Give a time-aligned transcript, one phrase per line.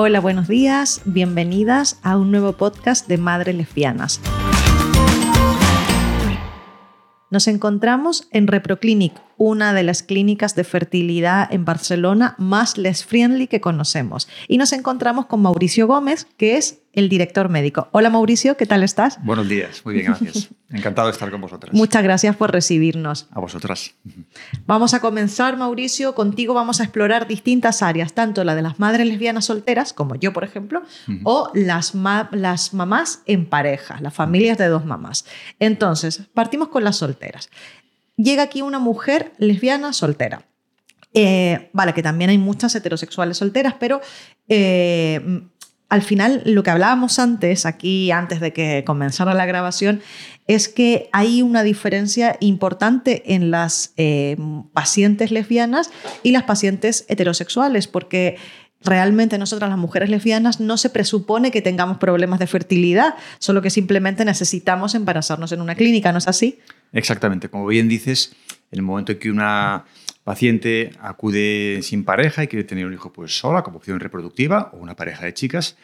[0.00, 4.20] Hola, buenos días, bienvenidas a un nuevo podcast de Madres Lesbianas.
[7.30, 13.46] Nos encontramos en ReproClinic, una de las clínicas de fertilidad en Barcelona más les friendly
[13.46, 14.28] que conocemos.
[14.48, 17.88] Y nos encontramos con Mauricio Gómez, que es el director médico.
[17.92, 19.22] Hola Mauricio, ¿qué tal estás?
[19.22, 20.48] Buenos días, muy bien, gracias.
[20.70, 21.72] Encantado de estar con vosotras.
[21.72, 23.26] Muchas gracias por recibirnos.
[23.30, 23.94] A vosotras.
[24.66, 26.14] Vamos a comenzar, Mauricio.
[26.14, 30.34] Contigo vamos a explorar distintas áreas, tanto la de las madres lesbianas solteras, como yo,
[30.34, 30.82] por ejemplo,
[31.24, 31.94] o las,
[32.32, 35.24] las mamás en pareja, las familias de dos mamás.
[35.58, 37.48] Entonces, partimos con las solteras.
[38.18, 40.42] Llega aquí una mujer lesbiana soltera.
[41.14, 44.00] Eh, vale, que también hay muchas heterosexuales solteras, pero
[44.48, 45.40] eh,
[45.88, 50.02] al final lo que hablábamos antes, aquí antes de que comenzara la grabación,
[50.46, 54.36] es que hay una diferencia importante en las eh,
[54.72, 55.90] pacientes lesbianas
[56.22, 58.36] y las pacientes heterosexuales, porque
[58.82, 63.70] realmente nosotras las mujeres lesbianas no se presupone que tengamos problemas de fertilidad, solo que
[63.70, 66.58] simplemente necesitamos embarazarnos en una clínica, ¿no es así?
[66.92, 68.34] Exactamente, como bien dices,
[68.70, 69.84] en el momento en que una
[70.24, 74.76] paciente acude sin pareja y quiere tener un hijo pues sola como opción reproductiva o
[74.76, 75.76] una pareja de chicas,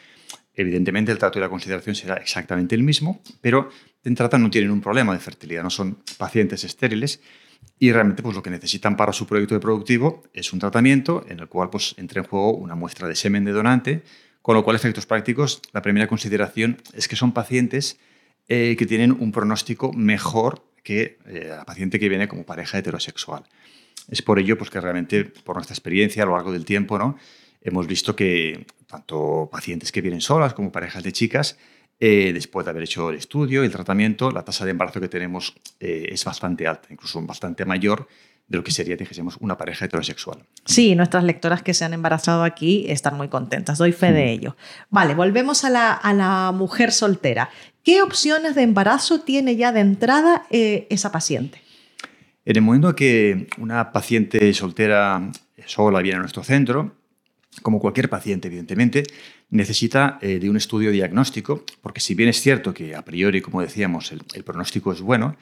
[0.53, 3.69] evidentemente el trato y la consideración será exactamente el mismo, pero
[4.03, 7.21] de entrada no tienen un problema de fertilidad, no son pacientes estériles
[7.77, 11.47] y realmente pues, lo que necesitan para su proyecto reproductivo es un tratamiento en el
[11.47, 14.03] cual pues, entre en juego una muestra de semen de donante,
[14.41, 17.99] con lo cual efectos prácticos, la primera consideración es que son pacientes
[18.47, 23.43] eh, que tienen un pronóstico mejor que eh, la paciente que viene como pareja heterosexual.
[24.07, 27.17] Es por ello pues, que realmente, por nuestra experiencia a lo largo del tiempo, ¿no?
[27.65, 31.57] hemos visto que tanto pacientes que vienen solas como parejas de chicas,
[31.99, 35.07] eh, después de haber hecho el estudio y el tratamiento, la tasa de embarazo que
[35.07, 38.07] tenemos eh, es bastante alta, incluso bastante mayor
[38.47, 40.39] de lo que sería, dijésemos, una pareja heterosexual.
[40.65, 44.29] Sí, nuestras lectoras que se han embarazado aquí están muy contentas, doy fe de mm.
[44.29, 44.57] ello.
[44.89, 47.49] Vale, volvemos a la, a la, mujer soltera.
[47.83, 51.61] ¿Qué opciones de embarazo tiene ya de entrada eh, esa paciente?
[52.43, 55.31] En el momento que una paciente soltera
[55.65, 56.93] sola viene a nuestro centro,
[57.61, 59.03] como cualquier paciente, evidentemente,
[59.49, 63.61] necesita eh, de un estudio diagnóstico, porque si bien es cierto que a priori, como
[63.61, 65.37] decíamos, el, pronóstico es bueno,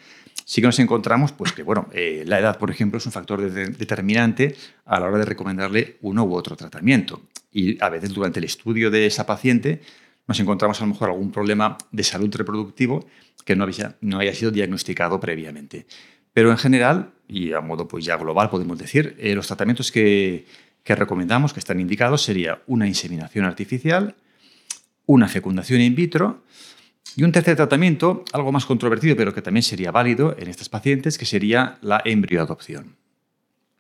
[0.46, 3.42] sí que nos encontramos pues, que bueno, eh, la edad, por ejemplo, es un factor
[3.52, 7.22] determinante a la hora de recomendarle uno u otro tratamiento.
[7.52, 9.82] Y a veces durante el estudio de esa paciente
[10.28, 13.06] nos encontramos a lo mejor algún problema de salud reproductivo
[13.46, 15.86] que no había, no haya sido diagnosticado previamente.
[16.34, 20.46] Pero en general, y a modo pues ya global podemos decir, eh, los tratamientos que,
[20.84, 24.16] que recomendamos, que están indicados, sería una inseminación artificial,
[25.06, 26.44] una fecundación in vitro
[27.16, 31.18] y un tercer tratamiento, algo más controvertido, pero que también sería válido en estas pacientes,
[31.18, 32.96] que sería la embrioadopción.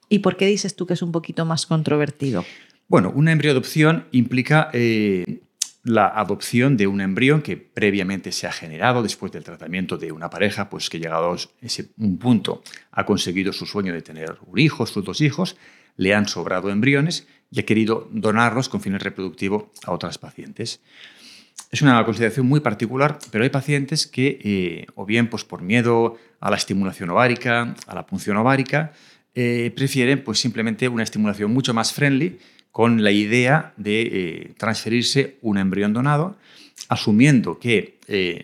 [0.10, 2.46] ¿Y por qué dices tú que es un poquito más controvertido?
[2.88, 5.42] Bueno, una embrioadopción implica eh,
[5.84, 10.30] la adopción de un embrión que previamente se ha generado después del tratamiento de una
[10.30, 14.60] pareja, pues que llegado a ese un punto ha conseguido su sueño de tener un
[14.60, 15.58] hijo, sus dos hijos,
[15.98, 20.82] le han sobrado embriones y ha querido donarlos con fines reproductivos a otras pacientes.
[21.72, 26.18] Es una consideración muy particular, pero hay pacientes que, eh, o bien pues por miedo
[26.40, 28.94] a la estimulación ovárica, a la punción ovárica,
[29.36, 32.38] eh, prefieren pues simplemente una estimulación mucho más friendly
[32.72, 36.38] con la idea de eh, transferirse un embrión donado,
[36.90, 37.98] asumiendo que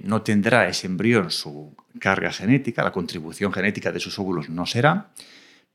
[0.03, 5.09] no tendrá ese embrión su carga genética, la contribución genética de sus óvulos no será,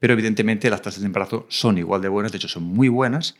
[0.05, 3.37] pero evidentemente las tasas de embarazo son igual de buenas, de hecho son muy buenas,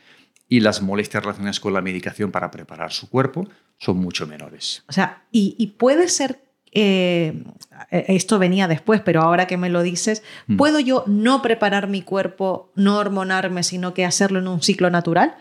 [0.49, 4.83] y las molestias relacionadas con la medicación para preparar su cuerpo son mucho menores.
[4.87, 6.39] O sea, y puede ser
[6.71, 7.43] eh,
[7.91, 10.57] esto venía después, pero ahora que me lo dices, mm.
[10.57, 15.35] ¿puedo yo no preparar mi cuerpo, no hormonarme, sino que hacerlo en un ciclo natural?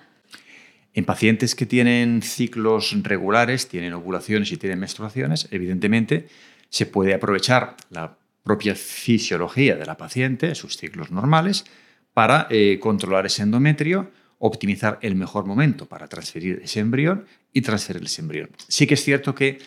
[0.93, 6.29] En pacientes que tienen ciclos regulares, tienen ovulaciones y tienen menstruaciones, evidentemente
[6.69, 11.65] se puede aprovechar la propia fisiología de la paciente, sus ciclos normales,
[12.13, 18.05] para eh, controlar ese endometrio, optimizar el mejor momento para transferir ese embrión y transferir
[18.05, 18.51] ese embrión.
[18.69, 19.59] Sí que es cierto que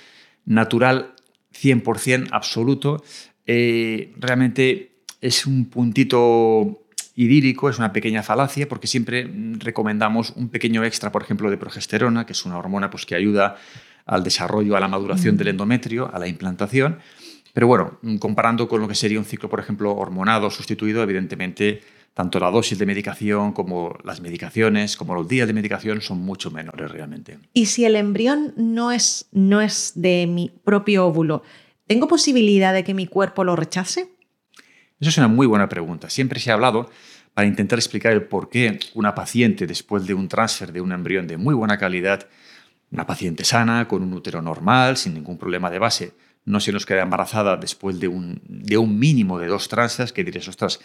[0.46, 1.16] natural
[1.54, 3.04] 100% absoluto,
[3.46, 6.86] eh, realmente es un puntito
[7.16, 9.28] idílico, es una pequeña falacia, porque siempre
[9.58, 13.58] recomendamos un pequeño extra, por ejemplo, de progesterona, que es una hormona pues, que ayuda
[14.06, 15.38] al desarrollo, a la maduración mm.
[15.40, 17.00] del endometrio, a la implantación.
[17.58, 21.82] Pero bueno, comparando con lo que sería un ciclo, por ejemplo, hormonado sustituido, evidentemente
[22.14, 26.52] tanto la dosis de medicación como las medicaciones, como los días de medicación son mucho
[26.52, 27.40] menores realmente.
[27.56, 31.42] Y si el embrión no es, no es de mi propio óvulo,
[31.88, 34.12] ¿tengo posibilidad de que mi cuerpo lo rechace?
[35.00, 36.12] Eso es una muy buena pregunta.
[36.12, 36.92] Siempre se ha hablado
[37.34, 41.26] para intentar explicar el por qué una paciente, después de un transfer de un embrión
[41.26, 42.28] de muy buena calidad,
[42.92, 46.14] una paciente sana, con un útero normal, sin ningún problema de base,
[46.48, 50.24] no se nos queda embarazada después de un, de un mínimo de dos transfers, que
[50.24, 50.80] diréis, ostras,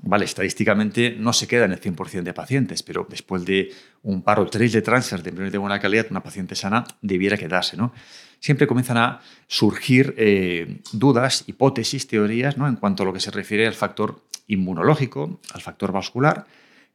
[0.00, 3.70] vale, estadísticamente no se queda en el 100% de pacientes, pero después de
[4.02, 7.36] un par o tres de transfers de embriones de buena calidad, una paciente sana debiera
[7.36, 7.92] quedarse, ¿no?
[8.40, 12.66] Siempre comienzan a surgir eh, dudas, hipótesis, teorías, ¿no?
[12.66, 16.46] En cuanto a lo que se refiere al factor inmunológico, al factor vascular,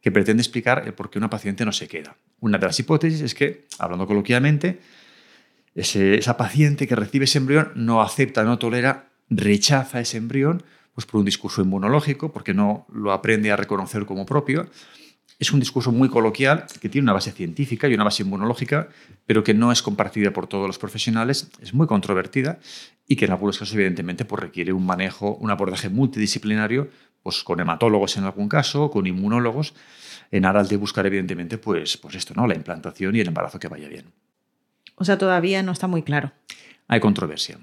[0.01, 2.17] que pretende explicar por qué una paciente no se queda.
[2.39, 4.79] Una de las hipótesis es que, hablando coloquialmente,
[5.77, 10.63] esa paciente que recibe ese embrión no acepta, no tolera, rechaza ese embrión
[10.95, 14.68] pues por un discurso inmunológico, porque no lo aprende a reconocer como propio.
[15.38, 18.89] Es un discurso muy coloquial que tiene una base científica y una base inmunológica,
[19.27, 22.57] pero que no es compartida por todos los profesionales, es muy controvertida
[23.07, 26.89] y que en algunos casos evidentemente pues requiere un manejo, un abordaje multidisciplinario,
[27.21, 29.75] pues con hematólogos en algún caso, con inmunólogos,
[30.31, 32.47] en aras de buscar evidentemente pues, pues esto, ¿no?
[32.47, 34.06] la implantación y el embarazo que vaya bien.
[34.97, 36.33] O sea, todavía no está muy claro.
[36.88, 37.59] Hay controversia.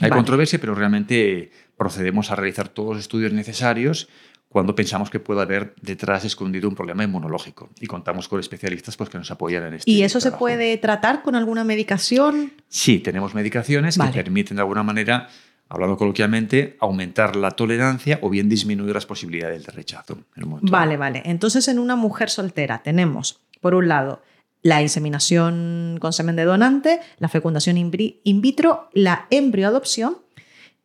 [0.00, 4.08] Hay controversia, pero realmente procedemos a realizar todos los estudios necesarios
[4.48, 9.08] cuando pensamos que puede haber detrás escondido un problema inmunológico y contamos con especialistas pues,
[9.08, 12.52] que nos apoyan en este ¿Y eso se puede tratar con alguna medicación?
[12.68, 15.28] Sí, tenemos medicaciones que permiten de alguna manera,
[15.68, 20.18] hablando coloquialmente, aumentar la tolerancia o bien disminuir las posibilidades de rechazo.
[20.62, 21.22] vale, vale.
[21.24, 24.22] Entonces en una mujer soltera tenemos, por un lado,
[24.62, 30.18] la inseminación con semen de donante, la fecundación in vitro, la embrioadopción,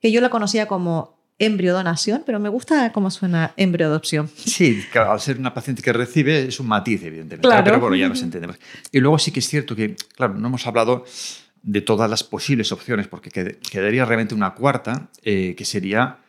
[0.01, 4.30] que yo la conocía como embriodonación, pero me gusta cómo suena embrioadopción.
[4.36, 7.48] Sí, al ser una paciente que recibe es un matiz, evidentemente.
[7.48, 7.63] Claro.
[7.63, 8.57] Pero bueno, ya nos entendemos.
[8.92, 11.04] Y luego sí que es cierto que, claro, no hemos hablado
[11.62, 16.19] de todas las posibles opciones, porque quedaría realmente una cuarta, eh, que sería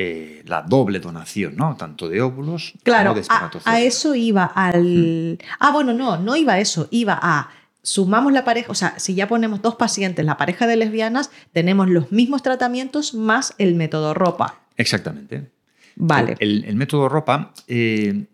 [0.00, 1.74] eh, la doble donación, ¿no?
[1.76, 3.66] Tanto de óvulos claro, como de espermatozoides.
[3.66, 5.38] A, a eso iba al...
[5.58, 7.50] Ah, bueno, no, no iba a eso, iba a
[7.82, 11.88] sumamos la pareja, o sea, si ya ponemos dos pacientes, la pareja de lesbianas, tenemos
[11.88, 14.60] los mismos tratamientos más el método ropa.
[14.76, 15.50] Exactamente.
[15.96, 16.36] Vale.
[16.38, 18.26] El, método ropa eh,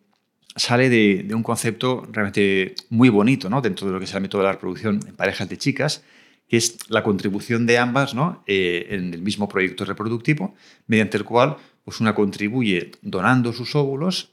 [0.54, 3.62] sale de, un concepto realmente muy bonito, ¿no?
[3.62, 6.04] Dentro de lo que es el método de la reproducción en parejas de chicas,
[6.48, 8.42] que es la contribución de ambas ¿no?
[8.46, 10.54] Eh, en el mismo proyecto reproductivo,
[10.86, 14.32] mediante el cual pues una contribuye donando sus óvulos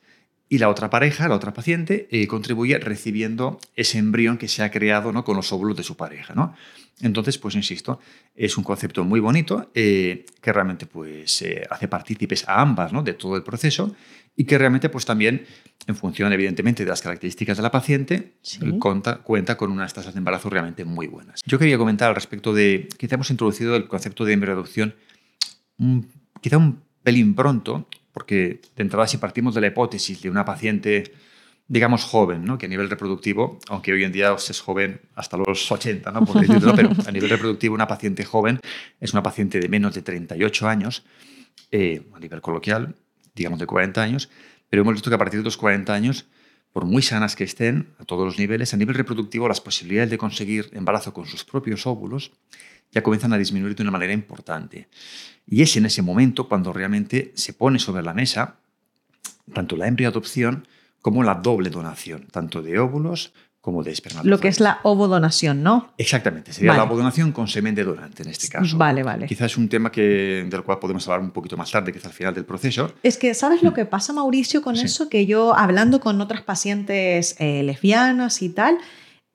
[0.50, 4.72] y la otra pareja, la otra paciente, eh, contribuye recibiendo ese embrión que se ha
[4.72, 5.24] creado ¿no?
[5.24, 6.34] con los óvulos de su pareja.
[6.36, 6.54] ¿no?
[7.02, 8.00] Entonces, pues insisto,
[8.36, 13.02] es un concepto muy bonito eh, que realmente pues, hace partícipes a ambas ¿no?
[13.02, 13.96] de todo el proceso
[14.36, 15.46] y que realmente pues también,
[15.88, 18.34] en función evidentemente de las características de la paciente,
[18.80, 21.42] cuenta, cuenta, con unas tasas de embarazo realmente muy buenas.
[21.46, 24.96] Yo quería comentar al respecto de, quizá hemos introducido el concepto de embrioadopción
[26.42, 31.14] quizá un pelín pronto, porque de entrada si partimos de la hipótesis de una paciente
[31.68, 32.58] digamos, joven, ¿no?
[32.58, 36.26] que a nivel reproductivo, aunque hoy en día es joven hasta los 80, ¿no?
[36.26, 38.60] Por decirlo, pero a nivel reproductivo una paciente joven
[39.00, 41.04] es una paciente de menos de 38 años,
[41.72, 42.96] eh, a nivel coloquial,
[43.36, 44.30] digamos, de 40 años,
[44.70, 46.26] pero hemos visto que a partir de los 40 años,
[46.74, 50.18] por muy sanas que estén, a todos los niveles, a nivel reproductivo, las posibilidades de
[50.18, 52.32] conseguir embarazo con sus propios óvulos
[52.92, 54.90] ya comienzan a disminuir de una manera importante.
[55.48, 58.58] Y es en ese momento cuando realmente se pone sobre la mesa
[59.54, 60.68] tanto la embrioadopción
[61.02, 64.30] como la doble donación, tanto de óvulos como de espermatozoides.
[64.30, 65.94] Lo que es la ovodonación, ¿no?
[65.98, 68.76] Exactamente, sería la ovodonación con semen de donante en este caso.
[68.76, 69.28] Vale, vale.
[69.28, 72.14] Quizás es un tema que, del cual podemos hablar un poquito más tarde, quizás al
[72.14, 72.92] final del proceso.
[73.04, 73.74] Es que, ¿sabes lo mm.
[73.76, 75.10] que pasa, Mauricio, con eso?
[75.10, 78.80] Que yo, hablando con otras pacientes eh, lesbianas y tal,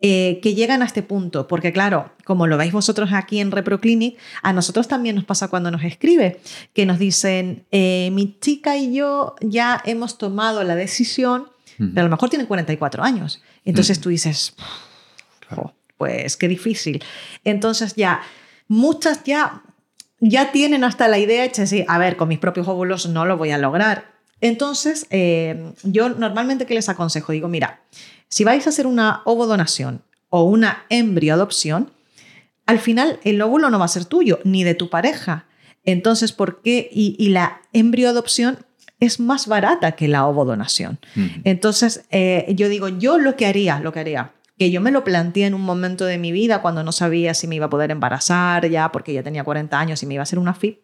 [0.01, 4.19] eh, que llegan a este punto, porque claro, como lo veis vosotros aquí en ReproClinic,
[4.43, 6.39] a nosotros también nos pasa cuando nos escribe,
[6.75, 11.47] que nos dicen, eh, mi chica y yo ya hemos tomado la decisión,
[11.79, 13.43] pero a lo mejor tienen 44 años.
[13.65, 14.55] Entonces tú dices,
[15.97, 17.03] pues qué difícil.
[17.45, 18.23] Entonces ya,
[18.69, 19.63] muchas ya,
[20.21, 23.37] ya tienen hasta la idea hecha, decir, a ver, con mis propios óvulos no lo
[23.37, 24.17] voy a lograr.
[24.41, 27.33] Entonces, eh, yo normalmente, ¿qué les aconsejo?
[27.33, 27.81] Digo, mira,
[28.29, 31.91] si vais a hacer una ovodonación o una embrioadopción,
[32.67, 35.47] al final el óvulo no va a ser tuyo ni de tu pareja.
[35.85, 36.91] Entonces, ¿por qué?
[36.93, 38.66] Y, y la embrioadopción
[39.01, 40.99] es más barata que la ovodonación.
[41.45, 45.05] Entonces, eh, yo digo, yo lo que haría, lo que haría, que yo me lo
[45.05, 47.91] planteé en un momento de mi vida cuando no sabía si me iba a poder
[47.91, 50.81] embarazar ya, porque ya tenía 40 años y me iba a hacer una FIP,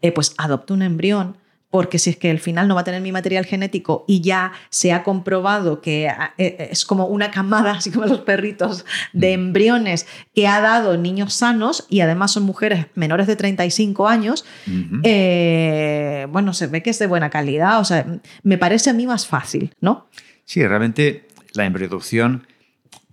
[0.00, 1.36] eh, pues adopto un embrión,
[1.70, 4.52] porque si es que al final no va a tener mi material genético y ya
[4.70, 9.36] se ha comprobado que eh, eh, es como una camada, así como los perritos, de
[9.36, 9.40] Mm.
[9.40, 15.00] embriones que ha dado niños sanos y además son mujeres menores de 35 años, Ujú.
[15.04, 18.06] eh, bueno, se ve que es de buena calidad, o sea,
[18.42, 20.08] me parece a mí más fácil, ¿no?
[20.44, 22.46] Sí, realmente la embrioadopción,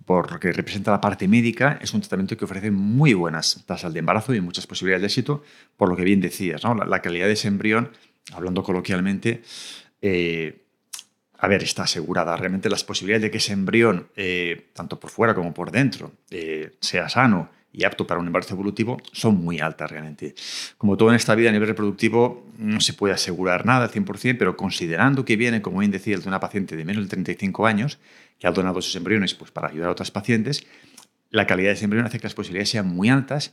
[0.06, 3.92] por lo que representa la parte médica, es un tratamiento que ofrece muy buenas tasas
[3.92, 5.42] de embarazo y muchas posibilidades de éxito,
[5.76, 6.74] por lo que bien decías, ¿no?
[6.74, 7.90] la calidad de ese embrión,
[8.32, 9.42] hablando coloquialmente,
[10.02, 10.62] eh,
[11.38, 12.36] a ver, está asegurada.
[12.36, 16.72] Realmente las posibilidades de que ese embrión, eh, tanto por fuera como por dentro, eh,
[16.80, 20.34] sea sano y apto para un embarazo evolutivo son muy altas realmente.
[20.78, 24.38] Como todo en esta vida a nivel reproductivo no se puede asegurar nada al 100%,
[24.38, 27.98] pero considerando que viene, como bien decía, de una paciente de menos de 35 años
[28.38, 30.66] que ha donado esos embriones pues, para ayudar a otras pacientes,
[31.30, 33.52] la calidad de ese embrión hace que las posibilidades sean muy altas.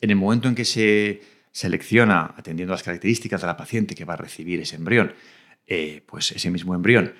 [0.00, 4.04] En el momento en que se selecciona, atendiendo a las características de la paciente que
[4.04, 5.12] va a recibir ese embrión,
[5.66, 7.14] eh, pues ese mismo embrión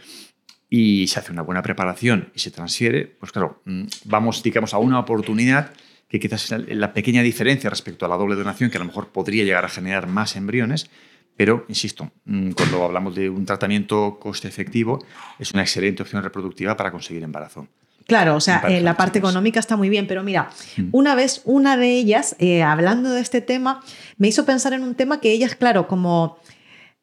[0.68, 4.78] y se hace una buena preparación y se transfiere, pues claro, mm, vamos, digamos, a
[4.78, 5.72] una oportunidad
[6.08, 9.08] que quizás es la- pequeña diferencia respecto a la doble donación, que a lo mejor
[9.08, 10.88] podría llegar a generar más embriones,
[11.36, 15.04] pero, insisto, mm, cuando hablamos de un tratamiento coste efectivo,
[15.38, 17.66] es una excelente opción reproductiva para conseguir embarazo.
[18.10, 20.88] Claro, o sea, eh, la parte económica está muy bien, pero mira, Mm.
[20.90, 23.80] una vez una de ellas, eh, hablando de este tema,
[24.18, 26.36] me hizo pensar en un tema que ellas, claro, como...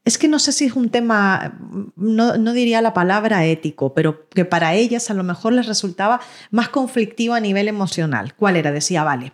[0.03, 1.57] Es que no sé si es un tema,
[1.95, 6.19] no, no diría la palabra ético, pero que para ellas a lo mejor les resultaba
[6.51, 8.33] más conflictivo a nivel emocional.
[8.35, 8.71] ¿Cuál era?
[8.71, 9.33] Decía, vale,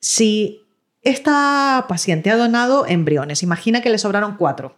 [0.00, 0.62] si
[1.02, 4.76] esta paciente ha donado embriones, imagina que le sobraron cuatro,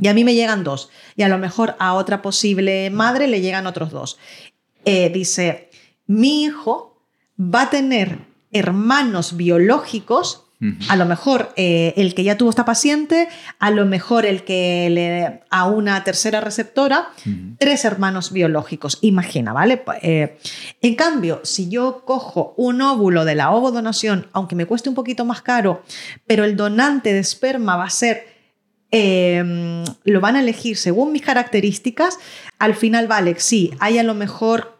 [0.00, 0.88] y a mí me llegan dos.
[1.16, 4.18] Y a lo mejor a otra posible madre le llegan otros dos.
[4.86, 5.67] Eh, dice,
[6.08, 7.00] mi hijo
[7.38, 8.18] va a tener
[8.50, 10.44] hermanos biológicos,
[10.88, 13.28] a lo mejor eh, el que ya tuvo esta paciente,
[13.60, 17.10] a lo mejor el que le a una tercera receptora,
[17.60, 19.84] tres hermanos biológicos, imagina, ¿vale?
[20.02, 20.36] Eh,
[20.82, 25.24] en cambio, si yo cojo un óvulo de la ovodonación, aunque me cueste un poquito
[25.24, 25.84] más caro,
[26.26, 28.26] pero el donante de esperma va a ser,
[28.90, 32.18] eh, lo van a elegir según mis características,
[32.58, 34.77] al final vale, sí, hay a lo mejor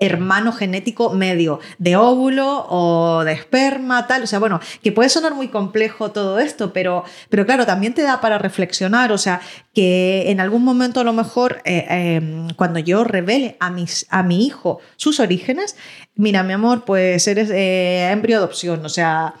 [0.00, 4.22] hermano genético medio de óvulo o de esperma, tal.
[4.22, 8.02] O sea, bueno, que puede sonar muy complejo todo esto, pero, pero claro, también te
[8.02, 9.12] da para reflexionar.
[9.12, 9.40] O sea,
[9.74, 14.22] que en algún momento a lo mejor eh, eh, cuando yo revele a, mis, a
[14.22, 15.76] mi hijo sus orígenes,
[16.20, 18.84] mira, mi amor, pues eres eh, embrio adopción.
[18.84, 19.34] O sea,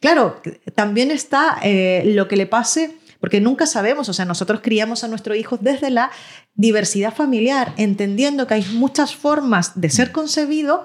[0.00, 0.40] claro,
[0.74, 5.08] también está eh, lo que le pase porque nunca sabemos, o sea, nosotros criamos a
[5.08, 6.10] nuestros hijos desde la
[6.54, 10.84] diversidad familiar, entendiendo que hay muchas formas de ser concebido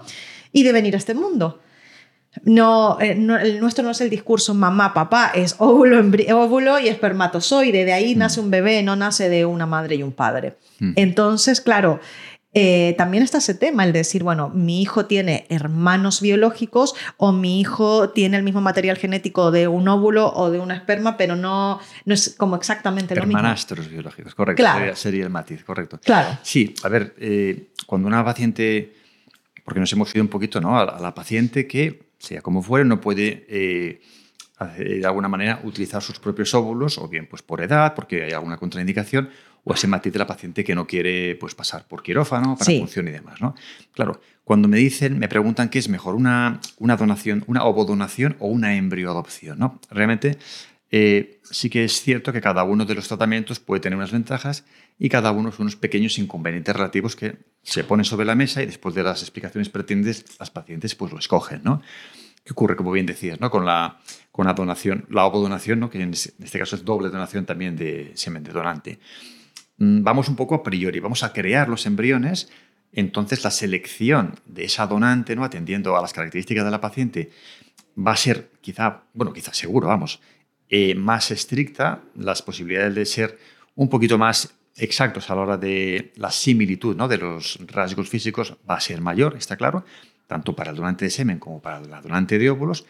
[0.52, 1.60] y de venir a este mundo.
[2.46, 7.84] No, eh, no, el nuestro no es el discurso mamá, papá, es óvulo, y espermatozoide.
[7.84, 10.56] De ahí nace un bebé, no nace de una madre y un padre.
[10.80, 10.94] Mm.
[10.96, 12.00] Entonces, claro,
[12.54, 17.62] eh, también está ese tema, el decir, bueno, mi hijo tiene hermanos biológicos o mi
[17.62, 21.80] hijo tiene el mismo material genético de un óvulo o de una esperma, pero no,
[22.06, 23.40] no es como exactamente lo mismo.
[23.40, 24.62] Hermanastros biológicos, correcto.
[24.62, 24.80] Claro.
[24.80, 26.00] Sería, sería el matiz, correcto.
[26.04, 26.38] Claro.
[26.42, 28.96] Sí, a ver, eh, cuando una paciente,
[29.64, 30.78] porque nos hemos ido un poquito ¿no?
[30.78, 34.02] a, la, a la paciente que, sea como fuere, no puede eh,
[34.78, 38.58] de alguna manera utilizar sus propios óvulos, o bien pues por edad, porque hay alguna
[38.58, 39.30] contraindicación,
[39.64, 42.80] o ese matiz de la paciente que no quiere pues, pasar por quirófano para Sí.
[42.80, 43.40] función y demás.
[43.42, 43.56] ¿no?
[43.94, 48.48] Claro, cuando me dicen, me preguntan qué es mejor, una, una donación, una ovodonación o
[48.48, 49.60] una embrioadopción.
[49.60, 49.80] ¿no?
[49.92, 50.38] Realmente
[50.90, 54.66] eh, sí que es cierto que cada uno de los tratamientos puede tener unas ventajas
[55.00, 58.66] y cada uno son unos pequeños inconvenientes relativos que se ponen sobre la mesa y
[58.66, 61.62] después de las explicaciones pertinentes las pacientes pues lo escogen.
[61.64, 61.82] ¿no?
[62.44, 63.50] ¿Qué ocurre, como bien decías, ¿no?
[63.52, 64.00] con, la,
[64.32, 65.90] con la donación, la ovodonación, ¿no?
[65.92, 69.00] que en este caso es doble donación también de semen de donante?
[69.82, 72.52] Mm, Vamos un poco a priori, vamos a crear los embriones,
[72.92, 75.44] entonces la selección de esa donante, ¿no?
[75.44, 77.32] atendiendo a las características de la paciente,
[77.98, 80.22] va a ser quizá, bueno, quizá seguro, vamos,
[80.70, 83.40] eh, más estricta, las posibilidades de ser
[83.74, 87.08] un poquito más exactos a la hora de la similitud ¿no?
[87.08, 89.84] de los rasgos físicos va a ser mayor, está claro,
[90.28, 92.86] tanto para el donante de semen como para la donante de óvulos,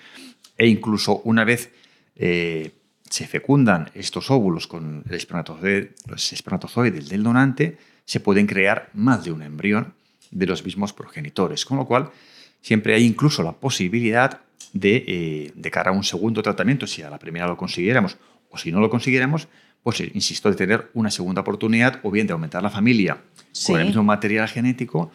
[0.57, 1.71] e incluso una vez
[2.17, 2.71] eh,
[3.11, 9.23] se fecundan estos óvulos con el espermatozoide, los espermatozoides del donante, se pueden crear más
[9.25, 9.93] de un embrión
[10.31, 12.09] de los mismos progenitores, con lo cual
[12.61, 14.39] siempre hay incluso la posibilidad
[14.71, 18.17] de, eh, de cara a un segundo tratamiento, si a la primera lo consiguiéramos
[18.49, 19.49] o si no lo consiguiéramos,
[19.83, 23.17] pues eh, insisto, de tener una segunda oportunidad o bien de aumentar la familia
[23.51, 23.73] Sí.
[23.73, 25.11] con el mismo material genético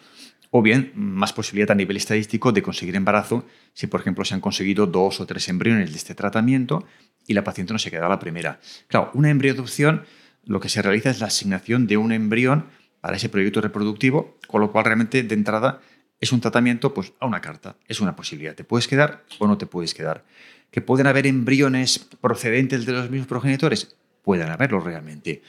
[0.57, 4.41] o bien más posibilidad a nivel estadístico de conseguir embarazo si, por ejemplo, se han
[4.41, 6.83] conseguido dos o tres embriones de este tratamiento
[7.27, 8.59] y la paciente no se queda a la primera.
[8.87, 10.05] Claro, una embrioadopción
[10.45, 12.65] lo que se realiza es la asignación de un embrión
[13.01, 15.79] para ese proyecto reproductivo, con lo cual realmente de entrada
[16.19, 18.55] es un tratamiento pues, a una carta, es una posibilidad.
[18.55, 20.25] Te puedes quedar o no te puedes quedar.
[20.71, 23.95] ¿Que pueden haber embriones procedentes de los mismos progenitores?
[24.23, 25.43] Pueden haberlo realmente.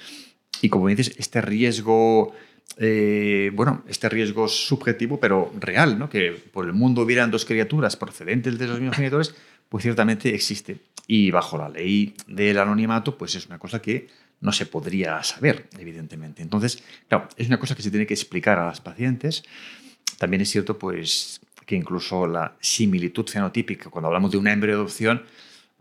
[0.61, 2.35] Y como dices, este riesgo,
[2.77, 6.09] eh, bueno, este riesgo subjetivo, pero real, ¿no?
[6.09, 9.35] que por el mundo hubieran dos criaturas procedentes de los mismos progenitores,
[9.69, 10.79] pues ciertamente existe.
[11.07, 14.09] Y bajo la ley del anonimato, pues es una cosa que
[14.41, 16.43] no se podría saber, evidentemente.
[16.43, 19.43] Entonces, claro, es una cosa que se tiene que explicar a las pacientes.
[20.19, 25.25] También es cierto, pues, que incluso la similitud fenotípica, cuando hablamos de una embriodopción,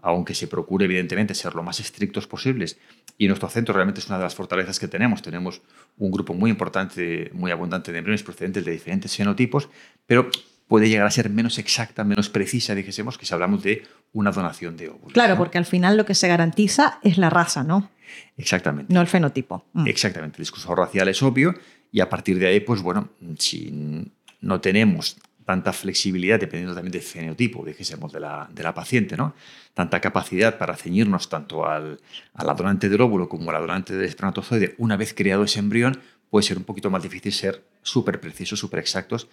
[0.02, 2.78] aunque se procure evidentemente ser lo más estrictos posibles,
[3.18, 5.62] y nuestro centro realmente es una de las fortalezas que tenemos, tenemos
[5.98, 9.70] un grupo muy importante, muy abundante de embriones procedentes de diferentes fenotipos,
[10.06, 10.30] pero
[10.68, 14.78] puede llegar a ser menos exacta, menos precisa, dijésemos, que si hablamos de una donación
[14.78, 15.14] de óvulos.
[15.14, 17.90] Claro, porque al final lo que se garantiza es la raza, ¿no?
[18.38, 18.94] Exactamente.
[18.94, 19.66] No el fenotipo.
[19.74, 19.88] Mm.
[19.88, 20.38] Exactamente.
[20.38, 21.54] El discurso racial es obvio
[21.92, 24.12] y a partir de ahí, pues bueno, si
[24.42, 29.34] no tenemos tanta flexibilidad, dependiendo también del fenotipo, dijésemos, de la, de la paciente, ¿no?
[29.74, 32.02] Tanta capacidad para ceñirnos tanto al,
[32.34, 35.60] a la donante del óvulo como a la donante del espermatozoide, una vez creado ese
[35.60, 39.30] embrión, puede ser un poquito más difícil ser súper precisos, súper exactos,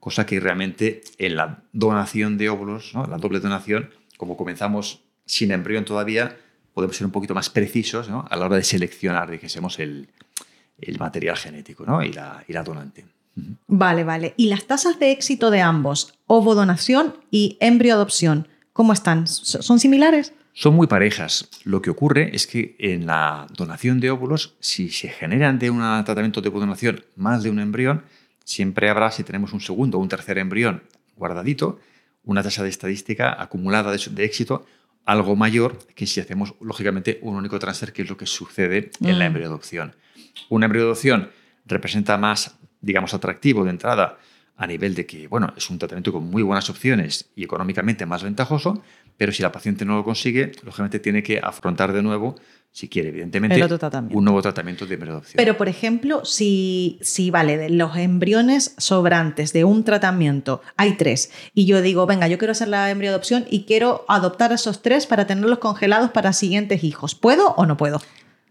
[0.00, 5.84] cosa que realmente en la donación de óvulos, la doble donación, como comenzamos sin embrión
[5.84, 6.38] todavía,
[6.72, 10.08] podemos ser un poquito más precisos a la hora de seleccionar, dijésemos, el,
[10.80, 12.02] el material genético ¿no?
[12.02, 13.17] y, la, y la donante.
[13.66, 14.34] Vale, vale.
[14.36, 19.26] ¿Y las tasas de éxito de ambos, ovodonación y embrioadopción, cómo están?
[19.26, 20.32] ¿Son similares?
[20.52, 21.48] Son muy parejas.
[21.64, 25.78] Lo que ocurre es que en la donación de óvulos, si se generan de un
[26.04, 28.02] tratamiento de ovodonación más de un embrión,
[28.44, 30.82] siempre habrá, si tenemos un segundo o un tercer embrión
[31.14, 31.78] guardadito,
[32.24, 34.66] una tasa de estadística acumulada de, éxito
[35.04, 39.18] algo mayor que si hacemos, lógicamente, un único transfer, que es lo que sucede en
[39.18, 39.28] la mm.
[39.28, 39.96] embrioadopción.
[40.48, 41.30] Una embrioadopción
[41.66, 44.18] representa más, digamos, atractivo de entrada
[44.56, 48.24] a nivel de que, bueno, es un tratamiento con muy buenas opciones y económicamente más
[48.24, 48.82] ventajoso,
[49.16, 52.34] pero si la paciente no lo consigue, lógicamente tiene que afrontar de nuevo
[52.70, 53.60] si quiere, evidentemente,
[54.10, 55.36] un nuevo tratamiento de embriodopción.
[55.36, 61.30] Pero, por ejemplo, si, si vale, de los embriones sobrantes de un tratamiento, hay tres,
[61.54, 65.26] y yo digo, venga, yo quiero hacer la embriodopción y quiero adoptar esos tres para
[65.26, 68.00] tenerlos congelados para siguientes hijos, ¿puedo o no puedo?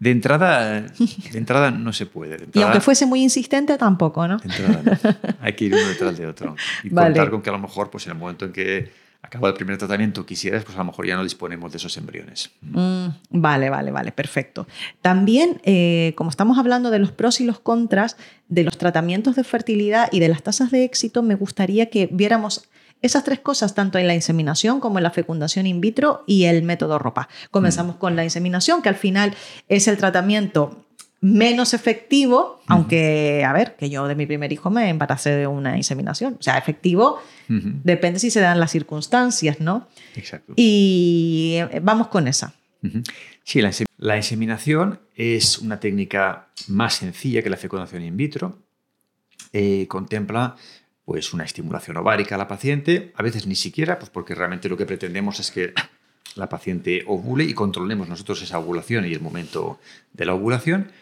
[0.00, 2.46] De entrada, de entrada no se puede.
[2.54, 4.38] y aunque fuese muy insistente, tampoco, ¿no?
[4.38, 5.34] De entrada no.
[5.40, 6.54] Hay que ir uno detrás de otro.
[6.84, 9.54] Y contar con que a lo mejor, pues en el momento en que acaba el
[9.54, 12.50] primer tratamiento quisieras, pues a lo mejor ya no disponemos de esos embriones.
[12.62, 14.66] Mm, vale, vale, vale, perfecto.
[15.02, 18.16] También, eh, como estamos hablando de los pros y los contras
[18.48, 22.68] de los tratamientos de fertilidad y de las tasas de éxito, me gustaría que viéramos
[23.02, 26.62] esas tres cosas, tanto en la inseminación como en la fecundación in vitro y el
[26.62, 27.28] método ropa.
[27.50, 27.98] Comenzamos mm.
[27.98, 29.34] con la inseminación, que al final
[29.68, 30.84] es el tratamiento
[31.20, 35.76] menos efectivo, aunque, a ver, que yo de mi primer hijo me embaracé de una
[35.76, 36.36] inseminación.
[36.38, 39.88] O sea, efectivo depende si se dan las circunstancias, ¿no?
[40.14, 40.52] Exacto.
[40.54, 42.54] Y eh, vamos con esa.
[43.42, 43.60] Sí,
[43.96, 48.58] la, inseminación es una técnica más sencilla que la fecundación in vitro.
[49.52, 50.56] Eh, contempla
[51.08, 54.76] pues una estimulación ovárica a la paciente, a veces ni siquiera, pues porque realmente lo
[54.76, 55.72] que pretendemos es que
[56.34, 59.80] la paciente ovule y controlemos nosotros esa ovulación y el momento
[60.12, 60.92] de la ovulación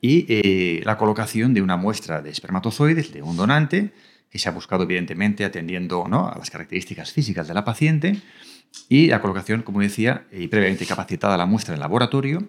[0.00, 3.92] y eh, la colocación de una muestra de espermatozoides de un donante,
[4.30, 6.30] que se ha buscado evidentemente atendiendo ¿no?
[6.30, 8.22] a las características físicas de la paciente,
[8.88, 12.48] y la colocación, como decía, y previamente capacitada la muestra en laboratorio,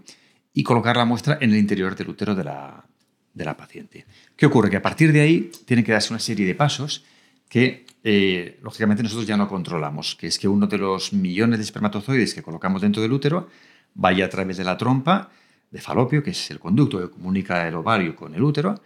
[0.53, 2.85] y colocar la muestra en el interior del útero de la,
[3.33, 4.05] de la paciente.
[4.35, 4.69] ¿Qué ocurre?
[4.69, 7.03] Que a partir de ahí tiene que darse una serie de pasos
[7.49, 11.65] que, eh, lógicamente, nosotros ya no controlamos, que es que uno de los millones de
[11.65, 13.49] espermatozoides que colocamos dentro del útero
[13.93, 15.31] vaya a través de la trompa,
[15.69, 18.81] de falopio, que es el conducto que comunica el ovario con el útero,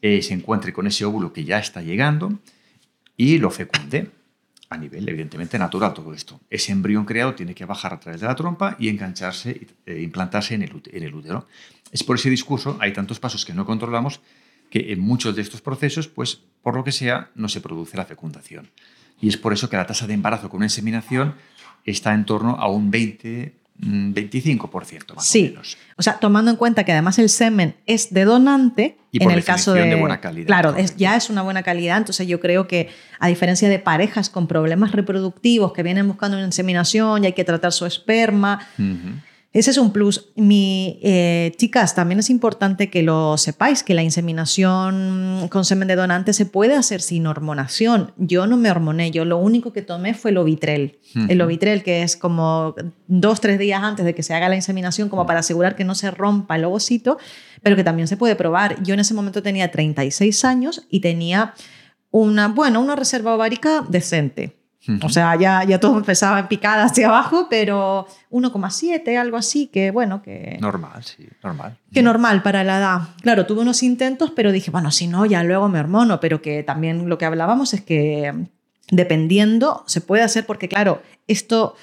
[0.00, 2.38] eh, se encuentre con ese óvulo que ya está llegando
[3.16, 4.10] y lo fecunde
[4.74, 6.40] a nivel, evidentemente, natural todo esto.
[6.50, 10.54] Ese embrión creado tiene que bajar a través de la trompa y engancharse, e implantarse
[10.54, 11.46] en el, en el útero.
[11.90, 14.20] Es por ese discurso, hay tantos pasos que no controlamos,
[14.70, 18.04] que en muchos de estos procesos, pues por lo que sea, no se produce la
[18.04, 18.70] fecundación.
[19.20, 21.34] Y es por eso que la tasa de embarazo con una inseminación
[21.84, 25.46] está en torno a un 20, 25% más sí.
[25.46, 25.76] o menos.
[25.96, 29.44] O sea, tomando en cuenta que además el semen es de donante, y en el
[29.44, 30.46] caso de, buena calidad.
[30.46, 31.98] Claro, ya es una buena calidad.
[31.98, 32.88] Entonces yo creo que
[33.20, 37.44] a diferencia de parejas con problemas reproductivos que vienen buscando una inseminación y hay que
[37.44, 38.66] tratar su esperma,
[39.54, 40.32] Ese es un plus.
[40.34, 45.94] Mi, eh, chicas, también es importante que lo sepáis, que la inseminación con semen de
[45.94, 48.12] donante se puede hacer sin hormonación.
[48.16, 50.98] Yo no me hormoné, yo lo único que tomé fue el Ovitrel.
[51.28, 52.74] El Ovitrel, que es como
[53.06, 55.94] dos, tres días antes de que se haga la inseminación, como para asegurar que no
[55.94, 57.18] se rompa el ovocito,
[57.62, 58.82] pero que también se puede probar.
[58.82, 61.54] Yo en ese momento tenía 36 años y tenía
[62.10, 64.63] una, bueno, una reserva ovárica decente.
[65.02, 69.90] O sea, ya, ya todo empezaba en picada hacia abajo, pero 1,7, algo así, que
[69.90, 70.58] bueno, que...
[70.60, 71.78] Normal, sí, normal.
[71.92, 73.00] Que normal para la edad.
[73.22, 76.62] Claro, tuve unos intentos, pero dije, bueno, si no, ya luego me hormono, pero que
[76.62, 78.34] también lo que hablábamos es que
[78.90, 81.76] dependiendo, se puede hacer, porque claro, esto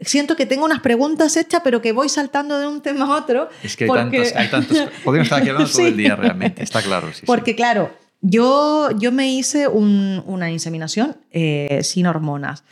[0.00, 3.48] siento que tengo unas preguntas hechas, pero que voy saltando de un tema a otro.
[3.62, 6.82] Es que hay, tantos, hay tantos, podemos estar aquí hablando todo el día realmente, está
[6.82, 7.12] claro.
[7.12, 7.90] Sí, porque claro,
[8.24, 12.62] yo, yo me hice una inseminación eh, sin hormonas,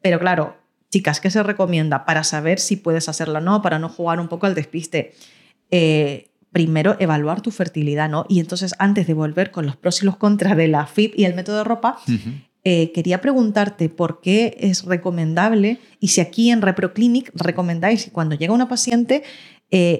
[0.00, 0.56] pero claro,
[0.90, 4.28] chicas, ¿qué se recomienda para saber si puedes hacerlo o no, para no jugar un
[4.28, 5.12] poco al despiste?
[5.70, 8.24] Eh, primero, evaluar tu fertilidad, ¿no?
[8.30, 11.26] Y entonces, antes de volver con los pros y los contras de la FIP y
[11.26, 11.98] el método de ropa,
[12.64, 18.54] eh, quería preguntarte por qué es recomendable y si aquí en ReproClinic recomendáis cuando llega
[18.54, 19.22] una paciente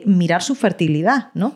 [0.06, 1.52] mirar su fertilidad, ¿no?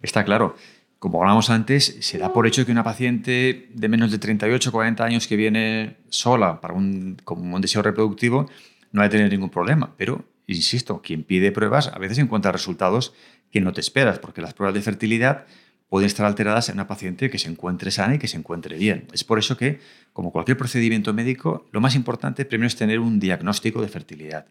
[0.00, 0.54] Está claro
[1.04, 4.72] como hablábamos antes, se da por hecho que una paciente de menos de 38 o
[4.72, 8.48] 40 años que viene sola para un, con un deseo reproductivo
[8.90, 9.92] no va a tener ningún problema.
[9.98, 13.12] Pero, insisto, quien pide pruebas a veces encuentra resultados
[13.52, 15.44] que no te esperas, porque las pruebas de fertilidad
[15.90, 19.06] pueden estar alteradas en una paciente que se encuentre sana y que se encuentre bien.
[19.12, 19.80] Es por eso que,
[20.14, 24.46] como cualquier procedimiento médico, lo más importante primero es tener un diagnóstico de fertilidad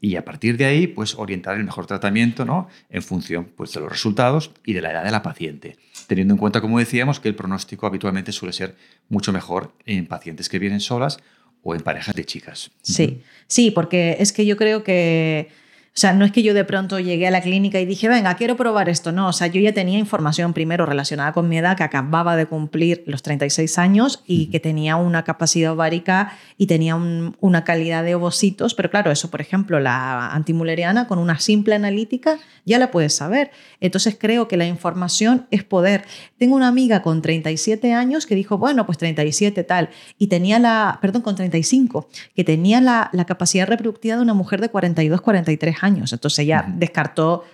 [0.00, 2.68] y a partir de ahí, pues orientar el mejor tratamiento ¿no?
[2.90, 6.38] en función pues, de los resultados y de la edad de la paciente, teniendo en
[6.38, 8.76] cuenta, como decíamos, que el pronóstico habitualmente suele ser
[9.08, 11.18] mucho mejor en pacientes que vienen solas
[11.62, 12.70] o en parejas de chicas.
[12.82, 15.48] Sí, sí, porque es que yo creo que
[15.96, 18.34] o sea, no es que yo de pronto llegué a la clínica y dije, venga,
[18.34, 19.12] quiero probar esto.
[19.12, 22.44] No, o sea, yo ya tenía información primero relacionada con mi edad, que acababa de
[22.44, 28.14] cumplir los 36 años y que tenía una capacidad ovárica y tenía una calidad de
[28.14, 28.74] ovocitos.
[28.74, 33.50] Pero claro, eso, por ejemplo, la antimuleriana con una simple analítica ya la puedes saber.
[33.80, 36.04] Entonces creo que la información es poder.
[36.36, 40.98] Tengo una amiga con 37 años que dijo, bueno, pues 37 tal, y tenía la,
[41.00, 45.76] perdón, con 35, que tenía la, la capacidad reproductiva de una mujer de 42, 43
[45.80, 46.12] años años.
[46.12, 47.44] Entonces ella descartó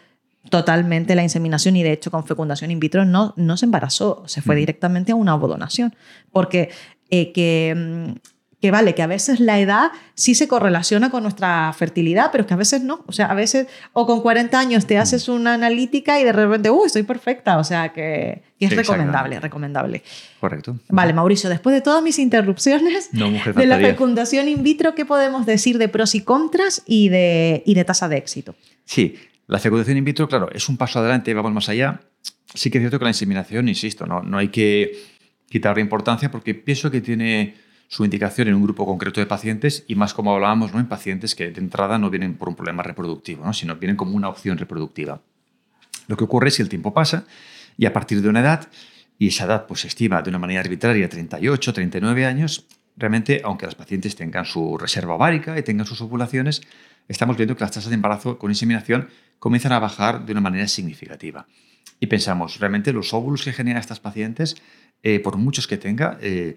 [0.50, 4.42] totalmente la inseminación y de hecho con fecundación in vitro no, no se embarazó, se
[4.42, 5.94] fue directamente a una ovodonación.
[6.32, 6.70] Porque
[7.10, 8.12] eh, que, mm,
[8.62, 12.55] que vale, que a veces la edad sí se correlaciona con nuestra fertilidad, pero que
[12.55, 13.03] a veces no.
[13.09, 16.70] O sea, a veces, o con 40 años te haces una analítica y de repente,
[16.70, 17.59] uy, estoy perfecta.
[17.59, 20.05] O sea, que, es recomendable, recomendable.
[20.38, 20.79] Correcto.
[20.88, 25.79] Vale, Mauricio, después de todas mis interrupciones de la fecundación in vitro, ¿qué podemos decir
[25.79, 28.55] de pros y contras y de, y de tasa de éxito?
[28.85, 29.16] Sí,
[29.48, 32.01] la fecundación in vitro, claro, es un paso adelante, vamos más allá.
[32.55, 34.92] Sí que es cierto que la inseminación, insisto, no, no hay que
[35.51, 37.62] quitarle importancia porque pienso que tiene
[37.92, 40.81] su indicación en un grupo concreto de pacientes y más como hablábamos, ¿no?
[40.81, 43.52] en pacientes que de entrada no vienen por un problema reproductivo, ¿no?
[43.52, 45.20] sino vienen como una opción reproductiva.
[46.09, 47.26] Lo que ocurre es que el tiempo pasa
[47.76, 48.66] y a partir de una edad,
[49.18, 52.64] y esa edad pues, se estima de una manera arbitraria 38, 39 años,
[52.96, 56.62] realmente, aunque las pacientes tengan su reserva ovárica y tengan sus ovulaciones,
[57.09, 60.66] estamos viendo que las tasas de embarazo con inseminación comienzan a bajar de una manera
[60.66, 61.46] significativa.
[62.00, 64.57] Y pensamos, realmente los óvulos que generan estas pacientes,
[65.02, 66.57] eh, por muchos que tenga, eh,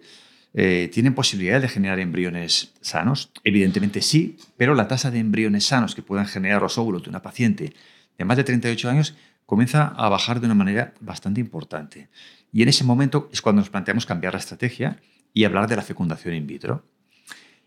[0.58, 3.30] eh, ¿Tienen posibilidad de generar embriones sanos?
[3.44, 7.22] Evidentemente sí, pero la tasa de embriones sanos que puedan generar los óvulos de una
[7.22, 7.74] paciente
[8.18, 12.08] de más de 38 años comienza a bajar de una manera bastante importante.
[12.54, 15.02] Y en ese momento es cuando nos planteamos cambiar la estrategia
[15.34, 16.86] y hablar de la fecundación in vitro.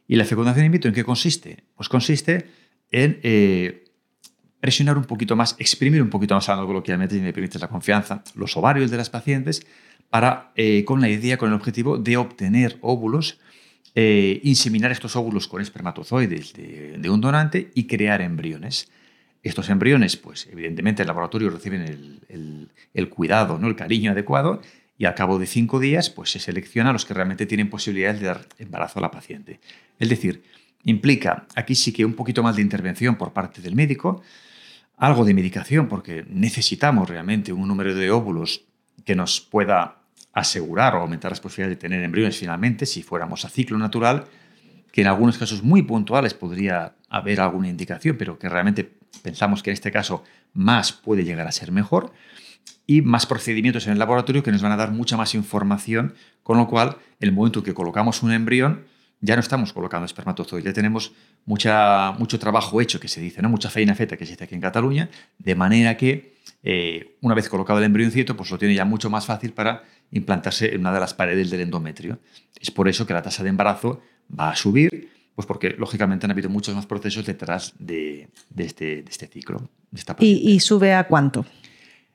[0.06, 1.64] ¿Y la fecundación in vitro en qué consiste?
[1.76, 2.50] Pues consiste
[2.90, 3.84] en eh,
[4.60, 8.24] presionar un poquito más, exprimir un poquito más, hablando coloquialmente, si me permites la confianza,
[8.34, 9.66] los ovarios de las pacientes
[10.10, 13.38] para, eh, con la idea, con el objetivo de obtener óvulos,
[13.94, 18.90] eh, inseminar estos óvulos con espermatozoides de, un donante y crear embriones.
[19.42, 23.68] Estos embriones, pues evidentemente el laboratorio reciben el, cuidado, ¿no?
[23.68, 24.60] el cariño adecuado
[24.98, 28.20] y al cabo de cinco días pues, se selecciona a los que realmente tienen posibilidades
[28.20, 29.60] de dar embarazo a la paciente.
[29.98, 30.42] Es decir,
[30.84, 34.22] implica aquí sí que un poquito más de intervención por parte del médico,
[34.96, 38.64] algo de medicación porque necesitamos realmente un número de óvulos
[39.04, 39.97] que nos pueda
[40.40, 44.26] asegurar o aumentar las posibilidades de tener embriones finalmente si fuéramos a ciclo natural,
[44.92, 48.90] que en algunos casos muy puntuales podría haber alguna indicación, pero que realmente
[49.22, 50.24] pensamos que en este caso
[50.54, 52.12] más puede llegar a ser mejor,
[52.86, 56.56] y más procedimientos en el laboratorio que nos van a dar mucha más información, con
[56.56, 58.84] lo cual, el momento que colocamos un embrión,
[59.20, 61.12] ya no estamos colocando espermatozoides, ya tenemos
[61.44, 63.48] mucha, mucho trabajo hecho, que se dice, ¿no?
[63.48, 67.48] mucha feina feta que se dice aquí en Cataluña, de manera que eh, una vez
[67.48, 71.00] colocado el embrioncito, pues lo tiene ya mucho más fácil para implantarse en una de
[71.00, 72.18] las paredes del endometrio.
[72.60, 74.02] Es por eso que la tasa de embarazo
[74.38, 79.26] va a subir, pues porque lógicamente han habido muchos más procesos detrás de, este, este,
[79.26, 79.70] ciclo.
[80.18, 81.46] ¿Y, ¿Y sube a cuánto?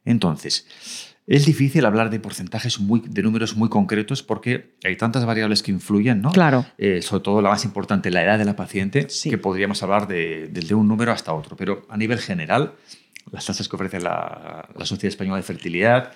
[0.06, 0.68] Entonces,
[1.26, 5.72] es difícil hablar de porcentajes muy, de números muy concretos porque hay tantas variables que
[5.72, 6.32] influyen, ¿no?
[6.32, 6.66] Claro.
[6.78, 10.50] Eh, sobre todo la más importante, la edad de la paciente, que podríamos hablar de,
[10.52, 11.56] desde un número hasta otro.
[11.56, 12.74] Pero a nivel general,
[13.34, 16.14] las tasas que ofrece la, Sociedad Española de Fertilidad,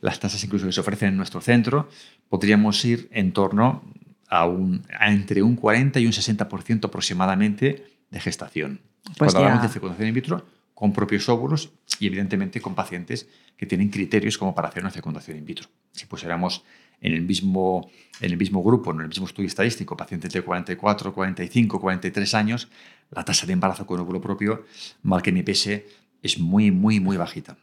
[0.00, 1.88] las tasas incluso que se ofrecen en nuestro centro,
[2.28, 3.82] podríamos ir en torno
[4.28, 8.80] a, un, entre un 40 y un 60% aproximadamente de gestación.
[9.18, 13.66] Pues Cuando hablamos de fecundación in vitro, con propios óvulos y evidentemente con pacientes que
[13.66, 15.68] tienen criterios como para hacer una fecundación in vitro.
[15.90, 16.64] Si pusiéramos
[17.00, 21.12] en el mismo, en el mismo grupo, en el mismo estudio estadístico, pacientes de 44,
[21.12, 22.68] 45, 43 años,
[23.10, 24.64] la tasa de embarazo con óvulo propio,
[25.02, 25.86] mal que me pese,
[26.22, 27.56] es muy, muy, muy bajita,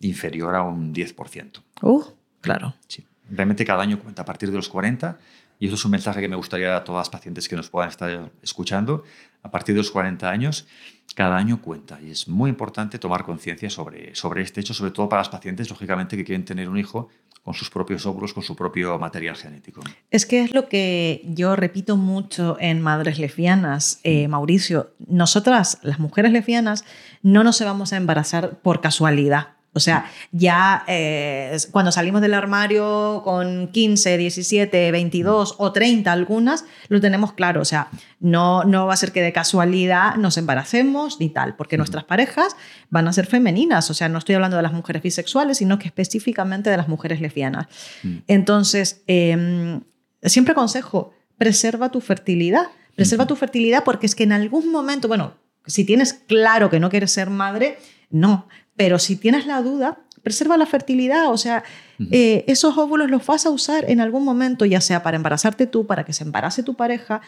[0.00, 1.62] inferior a un 10%.
[1.82, 2.02] Uh,
[2.40, 2.74] claro.
[2.88, 3.04] Sí.
[3.30, 5.18] Realmente cada año cuenta a partir de los 40
[5.58, 7.88] y eso es un mensaje que me gustaría a todas las pacientes que nos puedan
[7.88, 9.04] estar escuchando.
[9.42, 10.66] A partir de los 40 años,
[11.14, 15.08] cada año cuenta y es muy importante tomar conciencia sobre, sobre este hecho, sobre todo
[15.08, 17.08] para las pacientes, lógicamente, que quieren tener un hijo
[17.44, 19.82] con sus propios óvulos, con su propio material genético.
[20.10, 24.94] Es que es lo que yo repito mucho en Madres Lesbianas, eh, Mauricio.
[25.06, 26.86] Nosotras, las mujeres lesbianas,
[27.22, 29.53] no nos vamos a embarazar por casualidad.
[29.74, 36.64] O sea, ya eh, cuando salimos del armario con 15, 17, 22 o 30 algunas,
[36.88, 37.60] lo tenemos claro.
[37.60, 37.88] O sea,
[38.20, 42.56] no, no va a ser que de casualidad nos embaracemos ni tal, porque nuestras parejas
[42.88, 43.90] van a ser femeninas.
[43.90, 47.20] O sea, no estoy hablando de las mujeres bisexuales, sino que específicamente de las mujeres
[47.20, 47.66] lesbianas.
[48.04, 48.16] Mm.
[48.28, 49.80] Entonces, em,
[50.22, 52.68] siempre aconsejo, preserva tu fertilidad.
[52.94, 55.34] Preserva tu fertilidad porque es que en algún momento, bueno,
[55.66, 57.78] si tienes claro que no quieres ser madre,
[58.10, 61.64] no, pero si tienes la duda, preserva la fertilidad, o sea,
[62.10, 65.86] eh, esos óvulos los vas a usar en algún momento, ya sea para embarazarte tú,
[65.86, 67.20] para que se embarace tu pareja.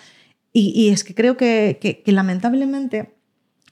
[0.52, 3.15] Y, es que creo que, que lamentablemente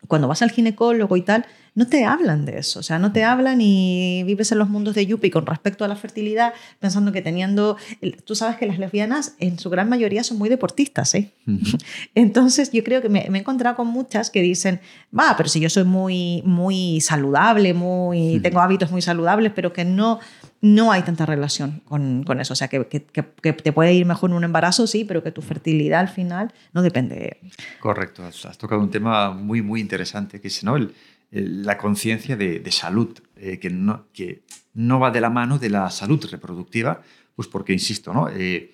[0.09, 3.25] cuando vas al ginecólogo y tal, no te hablan de eso, o sea, no te
[3.25, 7.21] hablan y vives en los mundos de Yuppie con respecto a la fertilidad, pensando que
[7.21, 7.77] teniendo,
[8.25, 11.33] tú sabes que las lesbianas en su gran mayoría son muy deportistas, ¿eh?
[12.15, 14.81] Entonces yo creo que me, he encontrado con muchas que dicen,
[15.17, 19.85] va, pero si yo soy muy, muy saludable, muy, tengo hábitos muy saludables, pero que
[19.85, 20.21] no,
[20.65, 24.31] no hay tanta relación con, con eso, o sea, que, que, te puede ir mejor
[24.31, 27.39] en un embarazo, sí, pero que tu fertilidad al final no depende.
[27.81, 30.77] Correcto, has, tocado un tema muy, muy interesante, que es, ¿no?
[30.77, 30.95] El,
[31.31, 35.91] la conciencia de, salud, eh, que, no, que no va de la mano de la
[35.91, 37.03] salud reproductiva,
[37.37, 38.31] pues porque, insisto, ¿no?
[38.31, 38.71] Eh,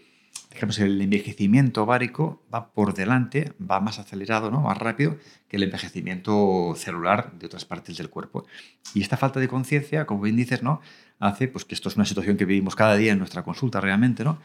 [0.78, 4.60] el envejecimiento ovárico va por delante, va más acelerado, ¿no?
[4.60, 5.16] más rápido
[5.48, 8.44] que el envejecimiento celular de otras partes del cuerpo.
[8.94, 10.80] Y esta falta de conciencia, como bien dices, ¿no?
[11.20, 14.24] Hace pues, que esto es una situación que vivimos cada día en nuestra consulta realmente.
[14.24, 14.40] ¿no?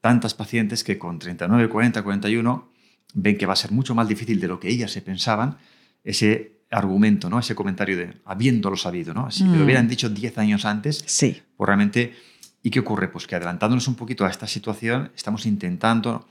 [0.00, 2.68] Tantas pacientes que con 39, 40, 41
[3.14, 5.56] ven que va a ser mucho más difícil de lo que ellas se pensaban
[6.04, 7.38] ese argumento, ¿no?
[7.38, 9.30] ese comentario de habiéndolo sabido, ¿no?
[9.30, 9.64] Si me lo mm.
[9.64, 11.42] hubieran dicho 10 años antes, sí.
[11.56, 12.14] pues realmente,
[12.62, 13.08] ¿y qué ocurre?
[13.08, 16.28] Pues que adelantándonos un poquito a esta situación, estamos intentando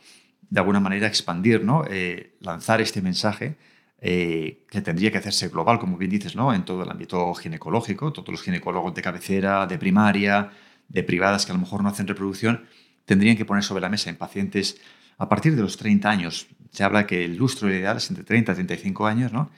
[0.49, 1.85] de alguna manera expandir, ¿no?
[1.89, 3.57] Eh, lanzar este mensaje
[3.99, 6.53] eh, que tendría que hacerse global, como bien dices, ¿no?
[6.53, 10.51] en todo el ámbito ginecológico, todos los ginecólogos de cabecera, de primaria,
[10.87, 12.65] de privadas que a lo mejor no hacen reproducción,
[13.05, 14.79] tendrían que poner sobre la mesa en pacientes
[15.17, 16.47] a partir de los 30 años.
[16.71, 19.49] Se habla que el lustro ideal es entre 30 y 35 años, ¿no?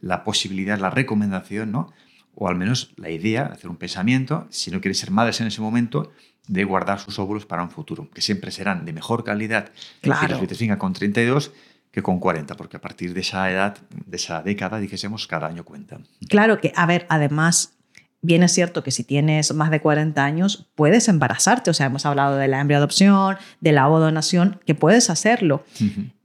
[0.00, 1.92] la posibilidad, la recomendación, ¿no?
[2.34, 5.60] o al menos la idea, hacer un pensamiento, si no quiere ser madres en ese
[5.60, 6.12] momento,
[6.48, 10.40] de guardar sus óvulos para un futuro, que siempre serán de mejor calidad claro.
[10.40, 11.52] si los con 32
[11.92, 13.76] que con 40, porque a partir de esa edad,
[14.06, 16.00] de esa década, dijésemos, cada año cuenta.
[16.28, 17.74] Claro que, a ver, además,
[18.22, 22.06] bien es cierto que si tienes más de 40 años, puedes embarazarte, o sea, hemos
[22.06, 25.64] hablado de la embrioadopción, de la ovodonación, que puedes hacerlo.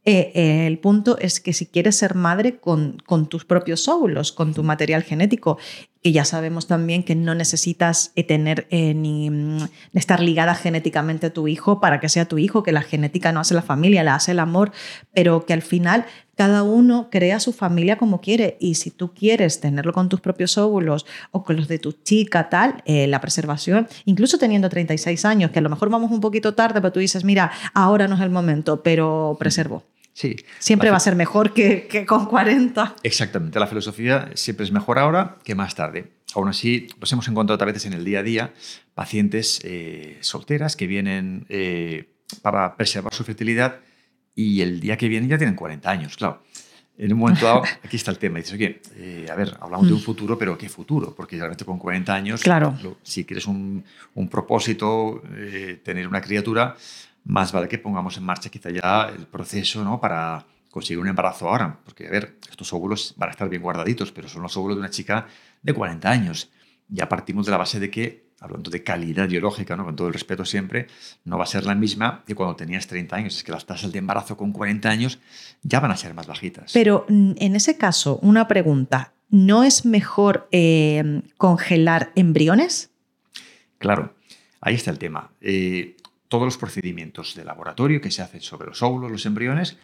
[0.09, 4.53] Eh, eh, el punto es que si quieres ser madre con, tus propios óvulos, con
[4.53, 5.57] tu material genético,
[6.01, 11.33] que ya sabemos también que no necesitas eh, tener ni mm, estar ligada genéticamente a
[11.33, 14.15] tu hijo para que sea tu hijo, que la genética no hace la familia, la
[14.15, 14.71] hace el amor,
[15.13, 16.05] pero que al final
[16.37, 20.57] cada uno crea su familia como quiere y si tú quieres tenerlo con tus propios
[20.57, 25.59] óvulos o con los de tu chica, tal, la preservación, incluso teniendo 36 años, que
[25.59, 28.29] a lo mejor vamos un poquito tarde, pero tú dices, mira, ahora no es el
[28.29, 29.83] momento, pero preservo.
[30.17, 30.35] Sí.
[30.57, 32.95] Siempre va a ser mejor que, que, con 40.
[33.03, 36.09] Exactamente, la filosofía siempre es mejor ahora que más tarde.
[36.33, 38.53] Aún así, nos hemos encontrado a veces en el día a día
[38.95, 42.09] pacientes eh, solteras que vienen eh,
[42.41, 43.75] para preservar su fertilidad
[44.33, 46.41] y el día que viene ya tienen 40 años, claro.
[46.97, 48.39] En un momento dado, aquí está el tema.
[48.39, 50.03] Dices, oye, eh, a ver, hablamos de un mm.
[50.03, 51.13] futuro, pero ¿qué futuro?
[51.15, 52.75] Porque realmente con 40 años, claro.
[53.03, 53.83] si quieres un,
[54.15, 56.75] un propósito, eh, tener una criatura,
[57.27, 59.99] más vale que pongamos en marcha quizá ya el proceso ¿no?
[59.99, 61.79] para conseguir un embarazo ahora.
[61.83, 64.81] Porque, a ver, estos óvulos van a estar bien guardaditos, pero son los óvulos de
[64.81, 65.27] una chica
[65.61, 66.49] de 40 años.
[66.87, 69.83] Ya partimos de la base de que hablando de calidad biológica, ¿no?
[69.83, 70.87] con todo el respeto siempre,
[71.25, 73.35] no va a ser la misma que cuando tenías 30 años.
[73.35, 75.19] Es que las tasas de embarazo con 40 años
[75.63, 76.71] ya van a ser más bajitas.
[76.73, 82.91] Pero mm, en ese caso, una pregunta, ¿no es mejor eh, congelar embriones?
[83.79, 84.13] Claro,
[84.61, 85.31] ahí está el tema.
[85.41, 89.77] Eh, todos los procedimientos de laboratorio que se hacen sobre los óvulos, los embriones,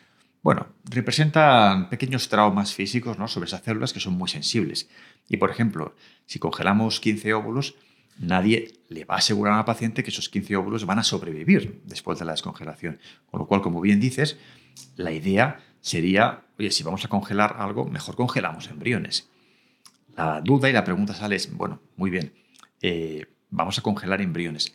[0.44, 3.30] bueno, representan pequeños traumas físicos ¿no?
[3.30, 4.90] sobre esas células que son muy sensibles.
[5.30, 7.76] Y, por ejemplo, si congelamos 15 óvulos,
[8.20, 11.82] nadie le va a asegurar a la paciente que esos 15 óvulos van a sobrevivir
[11.86, 13.00] después de la descongelación.
[13.32, 14.38] Con lo cual, como bien dices,
[14.98, 19.30] la idea sería, oye, si vamos a congelar algo, mejor congelamos embriones.
[20.18, 22.34] La duda y la pregunta sale es, bueno, muy bien,
[22.82, 24.74] eh, vamos a congelar embriones.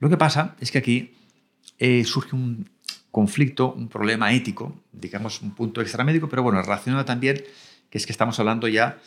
[0.00, 1.14] Lo que pasa es que aquí
[1.78, 2.68] eh, surge un
[3.10, 7.42] conflicto, un problema ético, digamos un punto extramédico, pero bueno, relacionado también,
[7.90, 8.98] que es que estamos hablando ya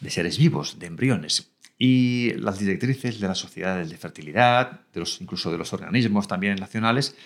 [0.00, 1.50] de seres vivos, de embriones.
[1.76, 6.56] Y las directrices de las sociedades de fertilidad, de los, incluso de los organismos también
[6.56, 7.16] nacionales,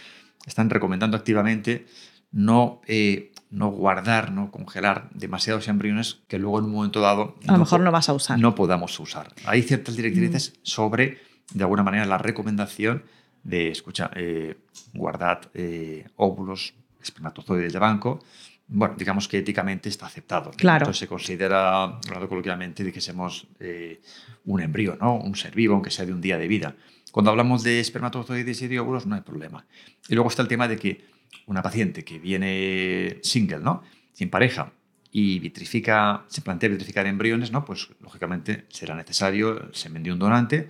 [0.47, 1.87] están recomendando activamente
[2.33, 7.37] no, eh, no guardar, no congelar demasiados embriones que luego en un momento dado...
[7.47, 8.39] A lo mejor no vas a usar.
[8.39, 9.35] No podamos usar.
[9.45, 10.61] Hay ciertas directrices mm.
[10.63, 11.19] sobre,
[11.53, 13.05] de alguna manera, la recomendación
[13.43, 14.57] de, escucha, eh,
[14.95, 18.21] guardar eh, óvulos, espermatozoides de banco,
[18.69, 20.51] bueno, digamos que éticamente está aceptado.
[20.53, 20.85] Claro.
[20.85, 24.01] Entonces se considera, hablando coloquialmente, de que somos eh,
[24.47, 25.17] un embrión, ¿no?
[25.17, 26.75] un ser vivo, aunque sea de un día de vida.
[27.11, 29.67] Cuando hablamos de espermatozoides y de óvulos no hay problema.
[30.09, 31.05] Y luego está el tema de que
[31.47, 33.83] una paciente que viene single, ¿no?
[34.15, 34.73] sin pareja,
[35.15, 37.67] y vitrifica, se plantea vitrificar embriones, ¿no?
[37.67, 40.69] pues lógicamente será necesario se semen de un donante.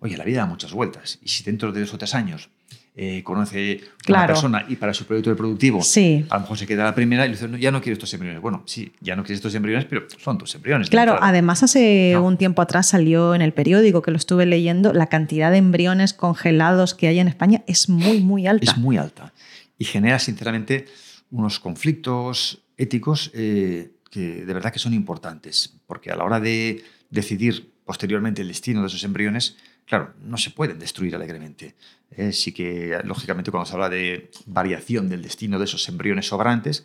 [0.00, 1.18] Oye, la vida da muchas vueltas.
[1.22, 2.50] Y si dentro de dos o tres años
[2.98, 5.82] eh, conoce a una persona y para su proyecto reproductivo
[6.30, 8.40] a lo mejor se queda la primera y le dice, ya no quiero estos embriones.
[8.40, 10.88] Bueno, sí, ya no quieres estos embriones, pero son tus embriones.
[10.88, 15.08] Claro, además hace un tiempo atrás salió en el periódico que lo estuve leyendo, la
[15.08, 18.70] cantidad de embriones congelados que hay en España es muy, muy alta.
[18.70, 19.34] Es muy alta.
[19.78, 20.86] Y genera, sinceramente,
[21.30, 26.82] unos conflictos éticos eh, que de verdad que son importantes, porque a la hora de
[27.10, 31.74] decidir posteriormente el destino de esos embriones, claro, no se pueden destruir alegremente.
[32.10, 36.84] Eh, sí que, lógicamente, cuando se habla de variación del destino de esos embriones sobrantes,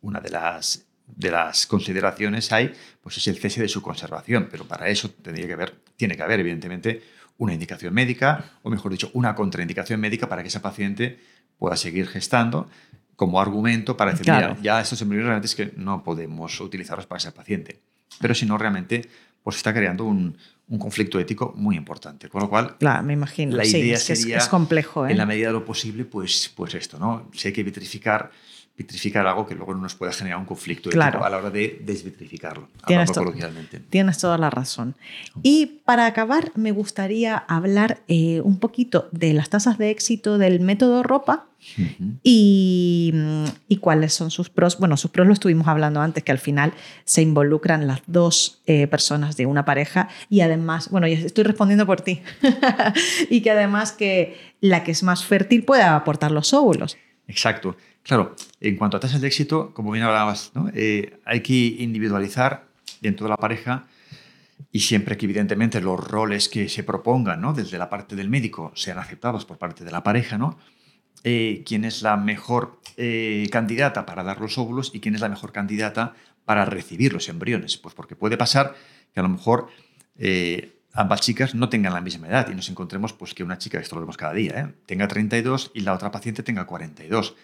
[0.00, 4.66] una de las, de las consideraciones hay, pues es el cese de su conservación, pero
[4.66, 7.02] para eso tendría que haber, tiene que haber, evidentemente,
[7.38, 11.18] una indicación médica, o mejor dicho, una contraindicación médica para que esa paciente
[11.58, 12.68] pueda seguir gestando
[13.14, 17.18] como argumento para decir, mira, ya estos embriones realmente es que no podemos utilizarlos para
[17.18, 17.80] ese paciente.
[18.20, 19.08] Pero si no, realmente
[19.42, 20.36] pues está creando un,
[20.68, 22.28] un conflicto ético muy importante.
[22.28, 23.56] Con lo cual, claro, me imagino.
[23.56, 25.12] La idea sería, es, complejo, ¿eh?
[25.12, 27.30] en la medida de lo posible, pues, pues esto, ¿no?
[27.32, 28.30] Si hay que vitrificar,
[28.76, 32.68] vitrificar algo que luego no nos pueda generar un conflicto a la hora de desvitrificarlo,
[32.86, 33.10] tienes,
[33.88, 34.94] tienes toda la razón.
[35.42, 40.60] Y para acabar, me gustaría hablar eh, un poquito de las tasas de éxito del
[40.60, 41.46] método ropa
[42.22, 43.12] y,
[43.66, 44.78] y, cuáles son sus pros.
[44.78, 48.86] Bueno, sus pros lo estuvimos hablando antes, que al final se involucran las dos eh,
[48.86, 52.20] personas de una pareja y además, bueno, estoy respondiendo por ti,
[53.30, 56.96] y que además que la que es más fértil puede aportar los óvulos.
[57.26, 57.76] Exacto.
[58.06, 62.68] Claro, en cuanto a tasas de éxito, como bien hablabas, eh, hay que individualizar
[63.00, 63.88] dentro de la pareja
[64.70, 67.52] y siempre que evidentemente los roles que se propongan ¿no?
[67.52, 70.56] desde la parte del médico sean aceptados por parte de la pareja, ¿no?
[71.24, 75.28] Eh, quién es la mejor eh, candidata para dar los óvulos y quién es la
[75.28, 76.14] mejor candidata
[76.44, 77.76] para recibir los embriones.
[77.76, 78.76] Pues porque puede pasar
[79.12, 79.66] que a lo mejor
[80.16, 83.80] eh, ambas chicas no tengan la misma edad y nos encontremos pues, que una chica,
[83.80, 87.34] esto lo vemos cada día, tenga 32 y la otra paciente tenga 42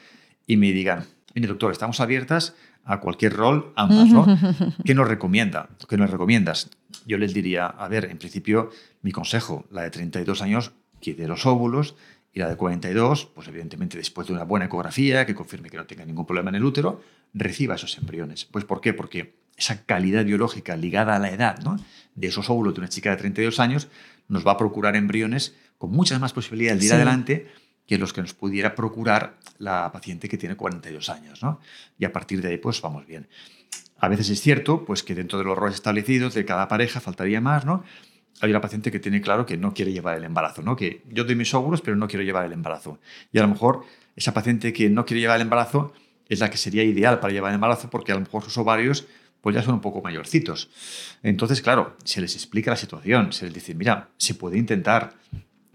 [0.46, 4.26] y me digan, mire doctor, estamos abiertas a cualquier rol, ambas, ¿no?
[4.84, 5.68] ¿Qué nos recomienda?
[5.88, 6.70] ¿Qué nos recomiendas?
[7.06, 8.70] Yo les diría, a ver, en principio,
[9.02, 11.94] mi consejo, la de 32 años, quede los óvulos,
[12.32, 15.84] y la de 42, pues evidentemente después de una buena ecografía que confirme que no
[15.84, 17.02] tenga ningún problema en el útero,
[17.34, 18.46] reciba esos embriones.
[18.46, 18.94] Pues ¿por qué?
[18.94, 21.76] Porque esa calidad biológica ligada a la edad ¿no?
[22.14, 23.88] de esos óvulos de una chica de 32 años
[24.28, 27.48] nos va a procurar embriones con muchas más posibilidades de ir adelante
[27.86, 31.42] que los que nos pudiera procurar la paciente que tiene 42 años.
[31.42, 31.60] ¿no?
[31.98, 33.28] Y a partir de ahí, pues vamos bien.
[33.98, 37.40] A veces es cierto pues, que dentro de los roles establecidos de cada pareja faltaría
[37.40, 37.84] más, ¿no?
[38.40, 40.74] hay una paciente que tiene claro que no quiere llevar el embarazo, ¿no?
[40.74, 42.98] que yo doy mis óvulos, pero no quiero llevar el embarazo.
[43.32, 43.84] Y a lo mejor
[44.16, 45.92] esa paciente que no quiere llevar el embarazo
[46.28, 49.06] es la que sería ideal para llevar el embarazo porque a lo mejor sus ovarios
[49.42, 50.70] pues ya son un poco mayorcitos.
[51.22, 55.14] Entonces, claro, se les explica la situación, se les dice, mira, se puede intentar,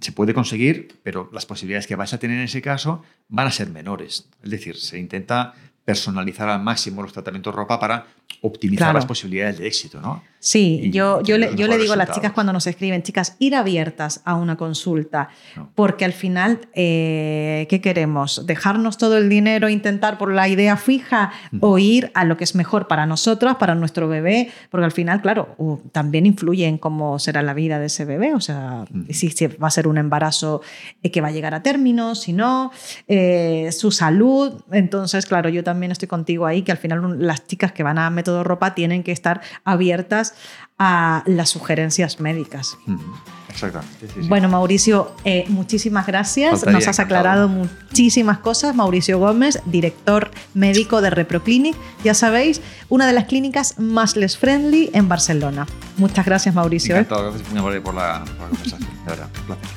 [0.07, 3.51] se puede conseguir, pero las posibilidades que vais a tener en ese caso van a
[3.51, 4.29] ser menores.
[4.41, 5.53] Es decir, se intenta
[5.87, 8.07] personalizar al máximo los tratamientos ropa para
[8.41, 10.21] optimizar las posibilidades de éxito, ¿no?
[10.39, 13.55] Sí, yo, yo, le, yo le digo a las chicas cuando nos escriben, chicas, ir
[13.55, 15.29] abiertas a una consulta,
[15.73, 18.45] porque al final, eh, ¿qué queremos?
[18.45, 22.53] ¿Dejarnos todo el dinero, intentar por la idea fija o ir a lo que es
[22.53, 24.51] mejor para nosotras, para nuestro bebé?
[24.69, 25.55] Porque al final, claro,
[25.91, 29.71] también influye en cómo será la vida de ese bebé, o sea, si, va a
[29.71, 30.61] ser un embarazo
[31.01, 32.71] eh, que va a llegar a término, si no,
[33.07, 34.61] eh, su salud.
[34.71, 38.09] Entonces, claro, yo también estoy contigo ahí, que al final las chicas que van a
[38.09, 40.33] método ropa tienen que estar abiertas
[40.79, 42.77] a las sugerencias médicas.
[43.49, 44.07] Exactamente.
[44.27, 46.65] Bueno, Mauricio, eh, muchísimas gracias.
[46.65, 48.75] Nos has aclarado muchísimas cosas.
[48.75, 51.75] Mauricio Gómez, director médico de ReproClinic.
[52.03, 55.65] Ya sabéis, una de las clínicas más les friendly en Barcelona.
[55.97, 56.95] Muchas gracias, Mauricio.
[56.95, 58.79] Encantado, gracias por la, por la conversación.
[58.81, 59.76] De verdad, un placer.